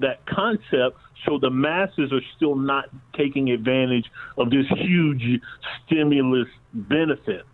[0.00, 5.40] that concept so the masses are still not taking advantage of this huge
[5.86, 7.46] stimulus benefit.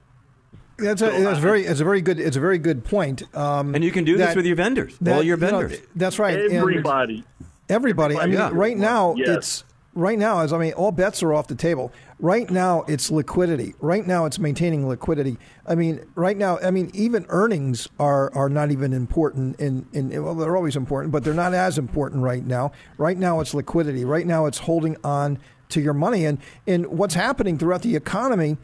[0.78, 3.22] That's a, that's very it's a very good it's a very good point.
[3.36, 5.72] Um, and you can do that, this with your vendors, that, all your vendors.
[5.72, 6.38] You know, that's right.
[6.38, 7.16] Everybody.
[7.16, 8.16] And everybody.
[8.16, 8.50] I mean, yeah.
[8.52, 9.28] right now yes.
[9.28, 11.92] it's right now as I mean, all bets are off the table.
[12.18, 13.74] Right now, it's liquidity.
[13.80, 15.38] Right now, it's maintaining liquidity.
[15.66, 19.58] I mean, right now, I mean, even earnings are, are not even important.
[19.58, 22.72] In, in well, they're always important, but they're not as important right now.
[22.98, 24.04] Right now, it's liquidity.
[24.04, 25.38] Right now, it's holding on
[25.70, 26.26] to your money.
[26.26, 28.58] And and what's happening throughout the economy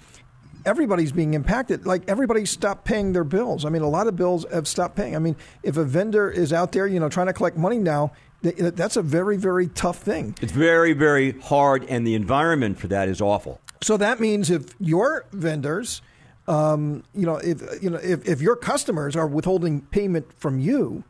[0.66, 1.86] everybody's being impacted.
[1.86, 3.64] Like everybody stopped paying their bills.
[3.64, 5.14] I mean, a lot of bills have stopped paying.
[5.14, 8.12] I mean, if a vendor is out there, you know, trying to collect money now,
[8.42, 10.34] that's a very, very tough thing.
[10.40, 13.60] It's very, very hard, and the environment for that is awful.
[13.82, 16.02] So that means if your vendors
[16.48, 21.02] um, you know, if you know if, if your customers are withholding payment from you,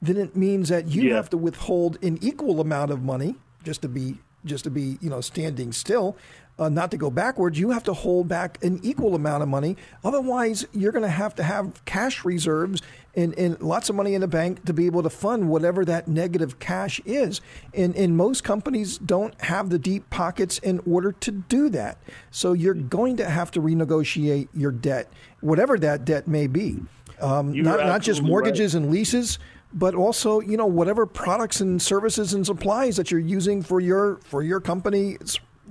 [0.00, 1.14] then it means that you Yeah.
[1.16, 5.08] have to withhold an equal amount of money just to be just to be you
[5.08, 6.16] know standing still,
[6.58, 7.60] uh, not to go backwards.
[7.60, 9.76] You have to hold back an equal amount of money.
[10.02, 12.82] Otherwise, you're going to have to have cash reserves
[13.14, 16.08] and, and lots of money in the bank to be able to fund whatever that
[16.08, 17.40] negative cash is.
[17.74, 21.98] And, and most companies don't have the deep pockets in order to do that.
[22.30, 26.80] So you're going to have to renegotiate your debt, whatever that debt may be.
[27.20, 29.38] Um, not, not just mortgages and leases,
[29.74, 34.18] but also you know whatever products and services and supplies that you're using for your
[34.24, 35.16] for your company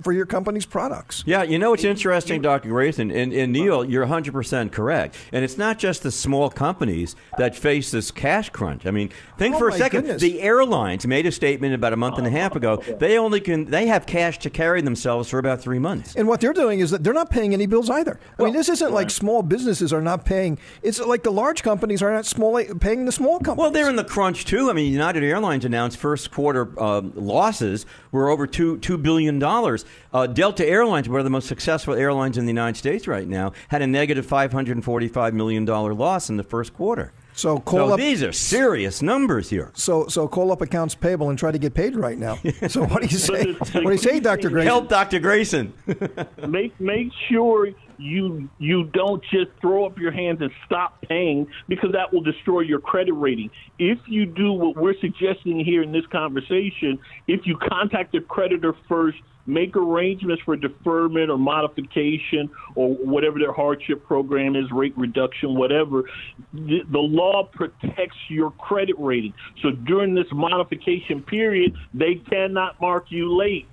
[0.00, 1.22] for your company's products.
[1.26, 2.70] Yeah, you know what's interesting, Dr.
[2.70, 5.16] Grayson, and, and Neil, you're 100% correct.
[5.32, 8.86] And it's not just the small companies that face this cash crunch.
[8.86, 10.02] I mean, think Oh, for a second.
[10.02, 10.22] goodness.
[10.22, 12.76] The airlines made a statement about a month and a half ago.
[12.98, 16.14] They only can they have cash to carry themselves for about three months.
[16.16, 18.18] And what they're doing is that they're not paying any bills either.
[18.38, 20.58] I mean, this isn't like small businesses are not paying.
[20.82, 23.58] It's like the large companies are not small paying the small companies.
[23.58, 24.70] Well, they're in the crunch too.
[24.70, 29.81] I mean, United Airlines announced first quarter um, losses were over two two billion dollars.
[30.12, 33.52] Uh, Delta Airlines, one of the most successful airlines in the United States right now,
[33.68, 36.74] had a negative negative five hundred and forty five million dollar loss in the first
[36.74, 37.12] quarter.
[37.34, 37.98] So call So up.
[37.98, 39.70] these are serious numbers here.
[39.74, 42.38] So so call up accounts payable and try to get paid right now.
[42.68, 43.52] So what do you say?
[43.72, 44.66] What do you say, Doctor Grayson?
[44.68, 45.18] Help Dr.
[45.18, 45.72] Grayson.
[46.48, 47.68] make make sure
[47.98, 52.60] you you don't just throw up your hands and stop paying because that will destroy
[52.60, 53.50] your credit rating.
[53.78, 58.74] If you do what we're suggesting here in this conversation, if you contact the creditor
[58.88, 65.54] first, make arrangements for deferment or modification or whatever their hardship program is, rate reduction,
[65.54, 66.04] whatever,
[66.52, 69.34] the, the law protects your credit rating.
[69.62, 73.68] So during this modification period, they cannot mark you late.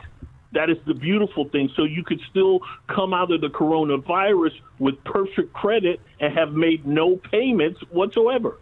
[0.51, 1.69] That is the beautiful thing.
[1.75, 6.87] So you could still come out of the coronavirus with perfect credit and have made
[6.87, 8.57] no payments whatsoever.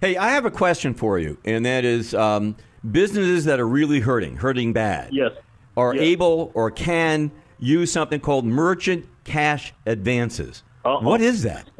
[0.00, 2.56] Hey, I have a question for you, and that is um,
[2.90, 5.32] businesses that are really hurting, hurting bad, Yes.
[5.76, 6.02] Are Yes.
[6.04, 10.62] able or can use something called merchant cash advances.
[10.84, 11.70] What is that?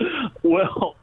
[0.42, 0.94] Well,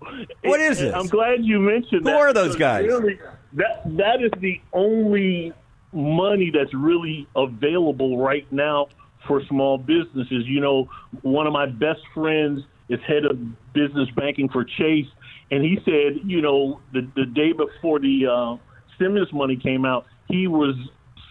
[0.46, 0.94] What is this?
[0.96, 2.16] I'm glad you mentioned Who that.
[2.16, 2.86] are those guys?
[2.88, 3.20] Really,
[3.54, 5.52] that that is the only
[5.92, 8.88] money that's really available right now
[9.28, 10.46] for small businesses.
[10.48, 10.90] You know,
[11.24, 13.38] one of my best friends is head of
[13.74, 15.08] business banking for Chase,
[15.52, 18.56] and he said, you know, the the day before the uh,
[18.96, 20.76] stimulus money came out, he was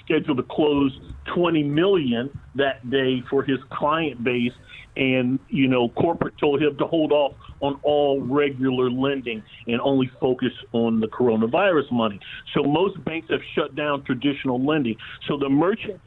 [0.04, 0.98] scheduled to close
[1.34, 4.52] 20 million that day for his client base
[4.96, 10.10] and you know corporate told him to hold off on all regular lending and only
[10.20, 12.20] focus on the coronavirus money
[12.52, 16.00] so most banks have shut down traditional lending so the merchant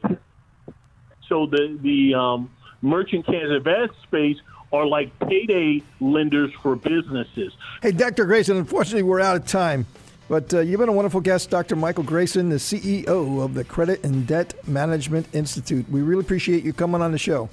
[1.28, 2.50] so the the um,
[2.82, 4.36] merchant cash advance space
[4.72, 8.24] are like payday lenders for businesses Hey, Dr.
[8.24, 9.86] Grayson, unfortunately, we're out of time.
[10.28, 11.76] But uh, you've been a wonderful guest, Dr.
[11.76, 15.88] Michael Grayson, the CEO of the Credit and Debt Management Institute.
[15.88, 17.48] We really appreciate you coming on the show.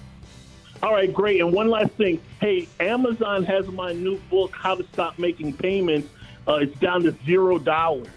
[0.81, 1.39] All right, great.
[1.39, 2.19] And one last thing.
[2.41, 6.09] Hey, Amazon has my new book, How to Stop Making Payments.
[6.47, 8.07] Uh, it's down to zero dollars.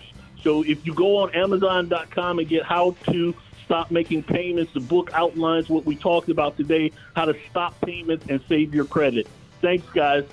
[0.43, 5.11] So if you go on Amazon.com and get How to Stop Making Payments, the book
[5.13, 9.29] outlines what we talked about today, how to stop payments and save your credit.
[9.61, 10.25] Thanks, guys.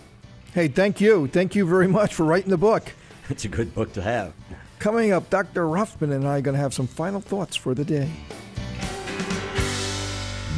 [0.53, 1.27] Hey, thank you.
[1.27, 2.93] Thank you very much for writing the book.
[3.34, 4.32] It's a good book to have.
[4.78, 5.67] Coming up, Dr.
[5.67, 8.08] Rothman and I are going to have some final thoughts for the day.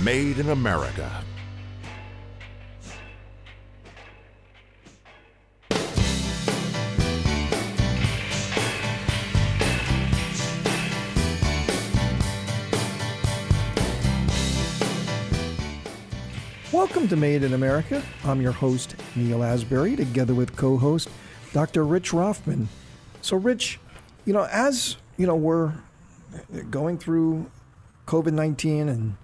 [0.04, 1.24] Made in America.
[16.74, 18.04] Welcome to Made in America.
[18.26, 21.08] I'm your host, Neil Asbury, together with co host
[21.56, 21.86] Dr.
[21.86, 22.68] Rich Rothman.
[23.22, 23.80] So, Rich,
[24.26, 25.72] you know, as you know, we're
[26.70, 27.50] going through
[28.08, 29.16] COVID 19 and,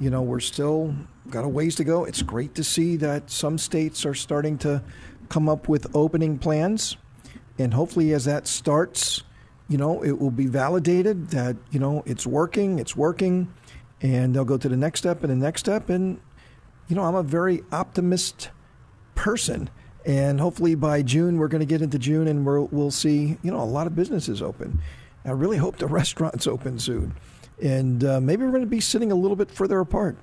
[0.00, 0.94] you know, we're still
[1.28, 2.04] got a ways to go.
[2.04, 4.82] It's great to see that some states are starting to
[5.28, 6.96] come up with opening plans.
[7.58, 9.22] And hopefully, as that starts,
[9.68, 13.52] you know, it will be validated that, you know, it's working, it's working,
[14.00, 15.90] and they'll go to the next step and the next step.
[15.90, 16.18] And,
[16.88, 18.48] you know, I'm a very optimist
[19.14, 19.68] person.
[20.06, 23.50] And hopefully by June, we're going to get into June and we'll, we'll see, you
[23.50, 24.80] know, a lot of businesses open.
[25.24, 27.14] I really hope the restaurants open soon.
[27.62, 30.18] And uh, maybe we're going to be sitting a little bit further apart.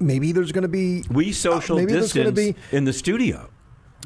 [0.00, 1.04] Maybe there's going to be.
[1.10, 3.50] We social maybe there's distance going to be in the studio.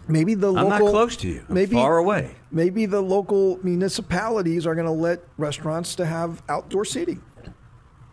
[0.08, 0.86] Maybe the I'm local.
[0.86, 1.44] not close to you.
[1.48, 2.34] I'm maybe far away.
[2.50, 7.22] Maybe the local municipalities are going to let restaurants to have outdoor seating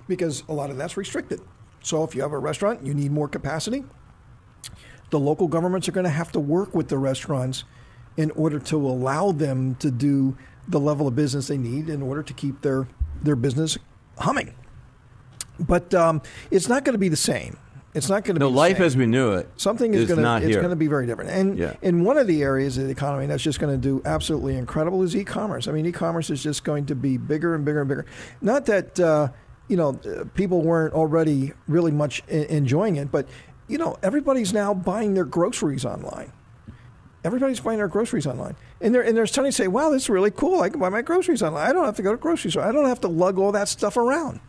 [0.07, 1.41] because a lot of that's restricted.
[1.82, 3.84] So if you have a restaurant, you need more capacity.
[5.14, 7.64] The local governments are going to have to work with the restaurants
[8.18, 10.36] in order to allow them to do
[10.68, 12.88] the level of business they need in order to keep their
[13.22, 13.78] their business
[14.18, 14.55] humming.
[15.59, 17.57] But um, it's not going to be the same.
[17.93, 18.86] It's not going to No, be the life same.
[18.88, 21.30] as we knew it Something is is going to it's going to be very different.
[21.30, 21.76] And Yeah.
[21.84, 25.03] in one of the areas of the economy that's just going to do absolutely incredible
[25.03, 25.68] is e-commerce.
[25.68, 28.05] I mean, e-commerce is just going to be bigger and bigger and bigger.
[28.41, 29.28] Not that uh,
[29.68, 33.28] you know uh, people weren't already really much enjoying it, but
[33.68, 36.32] you know everybody's now buying their groceries online.
[37.24, 40.09] Everybody's buying their groceries online, and they're and they're starting to say, "Wow, this is
[40.09, 40.61] really cool.
[40.61, 41.70] I can buy my groceries online.
[41.70, 42.64] I don't have to go to grocery store.
[42.64, 44.39] I don't have to lug all that stuff around."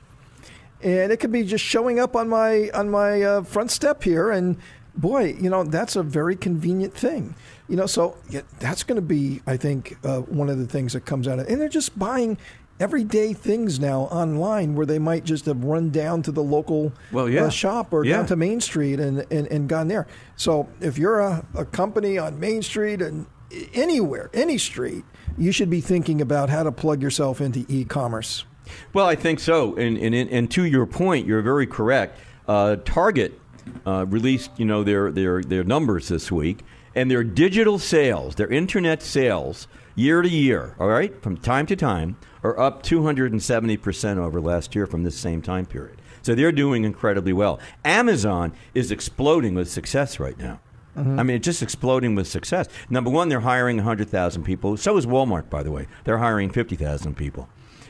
[0.85, 4.31] and it could be just showing up on my on my uh, front step here
[4.31, 4.57] and
[4.97, 7.35] boy you know that's a very convenient thing
[7.69, 10.93] you know so yeah, that's going to be i think uh, one of the things
[10.93, 11.51] that comes out of it.
[11.51, 12.39] and they're just buying
[12.81, 17.29] everyday things now online where they might just have run down to the local Well,
[17.29, 17.45] yeah.
[17.45, 18.17] uh, shop or Yeah.
[18.17, 20.07] down to main street and, and, and gone there
[20.37, 23.27] so if you're a, a company on main street and
[23.75, 25.05] anywhere any street
[25.39, 28.45] you should be thinking about how to plug yourself into e-commerce
[28.93, 29.77] Well, I think so.
[29.77, 32.19] And, and, and to your point, you're very correct.
[32.49, 33.39] Uh, Target
[33.87, 36.61] uh, released, you know, their, their, their numbers this week,
[36.95, 41.77] and their digital sales, their internet sales, year to year, all right, from time to
[41.77, 46.01] time, are up 270% over last year from this same time period.
[46.23, 47.59] So they're doing incredibly well.
[47.85, 50.61] Amazon is exploding with success right now.
[50.97, 51.19] Mm-hmm.
[51.19, 52.69] I mean, it's just exploding with success.
[52.89, 54.77] Number one, they're hiring 100,000 people.
[54.77, 55.89] So is Walmart, by the way.
[56.05, 57.49] They're hiring 50,000 people.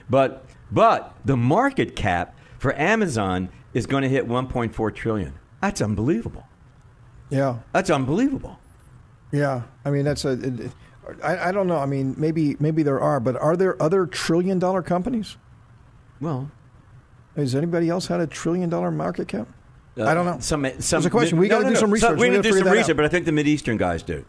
[0.08, 5.34] But but the market cap for Amazon is going to hit 1.4 trillion.
[5.60, 6.46] That's unbelievable.
[7.30, 8.58] yeah That's unbelievable.
[9.32, 10.32] Yeah, I mean that's a.
[10.32, 10.72] It,
[11.22, 11.76] I, I don't know.
[11.78, 15.36] I mean, maybe maybe there are, but are there other trillion dollar companies?
[16.20, 16.50] Well,
[17.36, 19.48] Has anybody else had a trillion dollar market cap?
[19.98, 20.38] uh, I don't know.
[20.40, 21.38] Some, some It's a question.
[21.38, 21.80] We no, gotta no, do no.
[21.80, 22.18] some research.
[22.18, 22.96] we We need gotta do some research, out.
[22.96, 24.24] but I think the Mid Eastern guys do.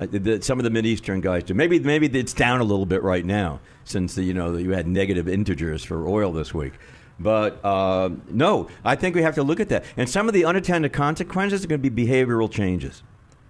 [0.00, 1.54] Uh, the- some of the Mid Eastern guys do.
[1.54, 4.86] Maybe maybe it's down a little bit right now since the, you know you had
[4.86, 6.74] negative integers for oil this week.
[7.18, 9.84] But uh, no, I think we have to look at that.
[9.96, 13.02] And some of the unintended consequences are going to be behavioral changes.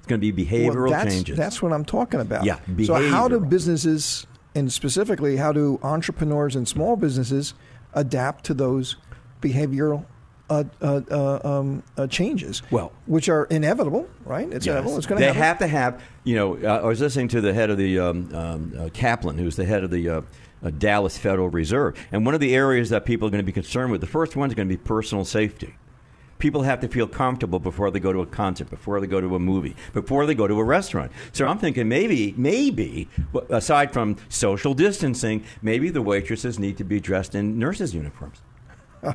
[0.07, 1.36] It's going to be behavioral well, that's, changes.
[1.36, 2.44] That's what I'm talking about.
[2.44, 7.54] Yeah, So how do businesses, and specifically how do entrepreneurs and small businesses
[7.92, 8.94] adapt to those
[9.42, 10.04] behavioral
[10.48, 12.62] uh, uh, uh, um, uh, changes?
[12.70, 14.48] Well- which are inevitable, right?
[14.52, 14.96] It's inevitable.
[14.96, 15.42] It's going they happen.
[15.42, 18.32] have to have, you know, uh, I was listening to the head of the um,
[18.32, 20.22] um, uh, Kaplan, who's the head of the uh,
[20.62, 21.98] uh, Dallas Federal Reserve.
[22.12, 24.36] And one of the areas that people are going to be concerned with, the first
[24.36, 25.74] one is going to be personal safety.
[26.39, 29.34] People have to feel comfortable before they go to a concert, before they go to
[29.34, 31.12] a movie, before they go to a restaurant.
[31.32, 33.09] So I'm thinking maybe, maybe,
[33.51, 38.43] aside from social distancing, maybe the waitresses need to be dressed in nurses' uniforms.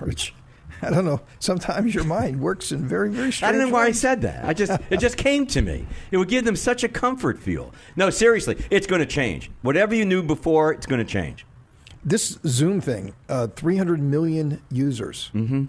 [0.00, 0.34] Rich,
[0.82, 1.20] I don't know.
[1.38, 3.48] Sometimes your mind works in very, very strange.
[3.48, 4.44] I don't know why I said that.
[4.44, 5.86] I just it just came to me.
[6.10, 7.72] It would give them such a comfort feel.
[7.96, 9.50] No, seriously, it's going to change.
[9.62, 11.46] Whatever you knew before, it's going to change.
[12.04, 15.30] This Zoom thing, uh, 300 million users.
[15.34, 15.66] Mm-hmm.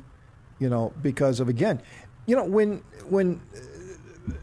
[0.59, 1.81] You know, because of again,
[2.25, 4.33] you know, when when uh,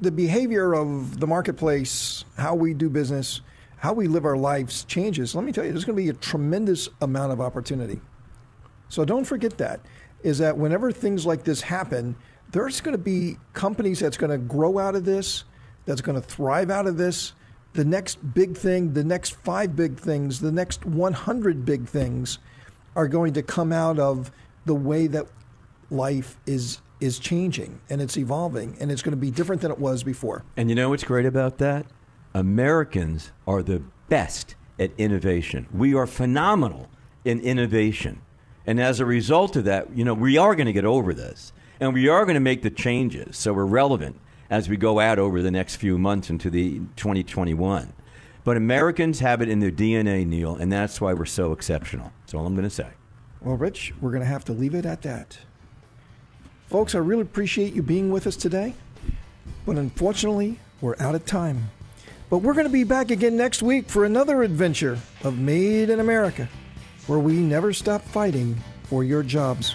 [0.00, 3.40] the behavior of the marketplace, how we do business,
[3.76, 5.34] how we live our lives changes.
[5.34, 8.00] Let me tell you, there's going to be a tremendous amount of opportunity.
[8.88, 9.80] So don't forget that.
[10.22, 12.16] Is that whenever things like this happen,
[12.50, 15.44] there's going to be companies that's going to grow out of this,
[15.86, 17.32] that's going to thrive out of this.
[17.72, 22.38] The next big thing, the next five big things, the next 100 big things
[22.96, 24.32] are going to come out of
[24.66, 25.26] the way that
[25.90, 29.78] life is is changing and it's evolving and it's going to be different than it
[29.78, 30.44] was before.
[30.56, 31.86] And you know what's great about that?
[32.34, 35.66] Americans are the best at innovation.
[35.72, 36.88] We are phenomenal
[37.24, 38.20] in innovation.
[38.66, 41.52] And as a result of that, you know, we are going to get over this.
[41.80, 44.20] And we are going to make the changes so we're relevant
[44.50, 47.92] as we go out over the next few months into the 2021.
[48.42, 52.12] But Americans have it in their DNA, Neil, and that's why we're so exceptional.
[52.20, 52.88] That's all I'm going to say.
[53.40, 55.38] Well, Rich, we're going to have to leave it at that.
[56.68, 58.74] Folks, I really appreciate you being with us today,
[59.66, 61.70] but unfortunately, we're out of time.
[62.28, 66.00] But we're going to be back again next week for another adventure of Made in
[66.00, 66.48] America,
[67.06, 69.74] where we never stop fighting for your jobs.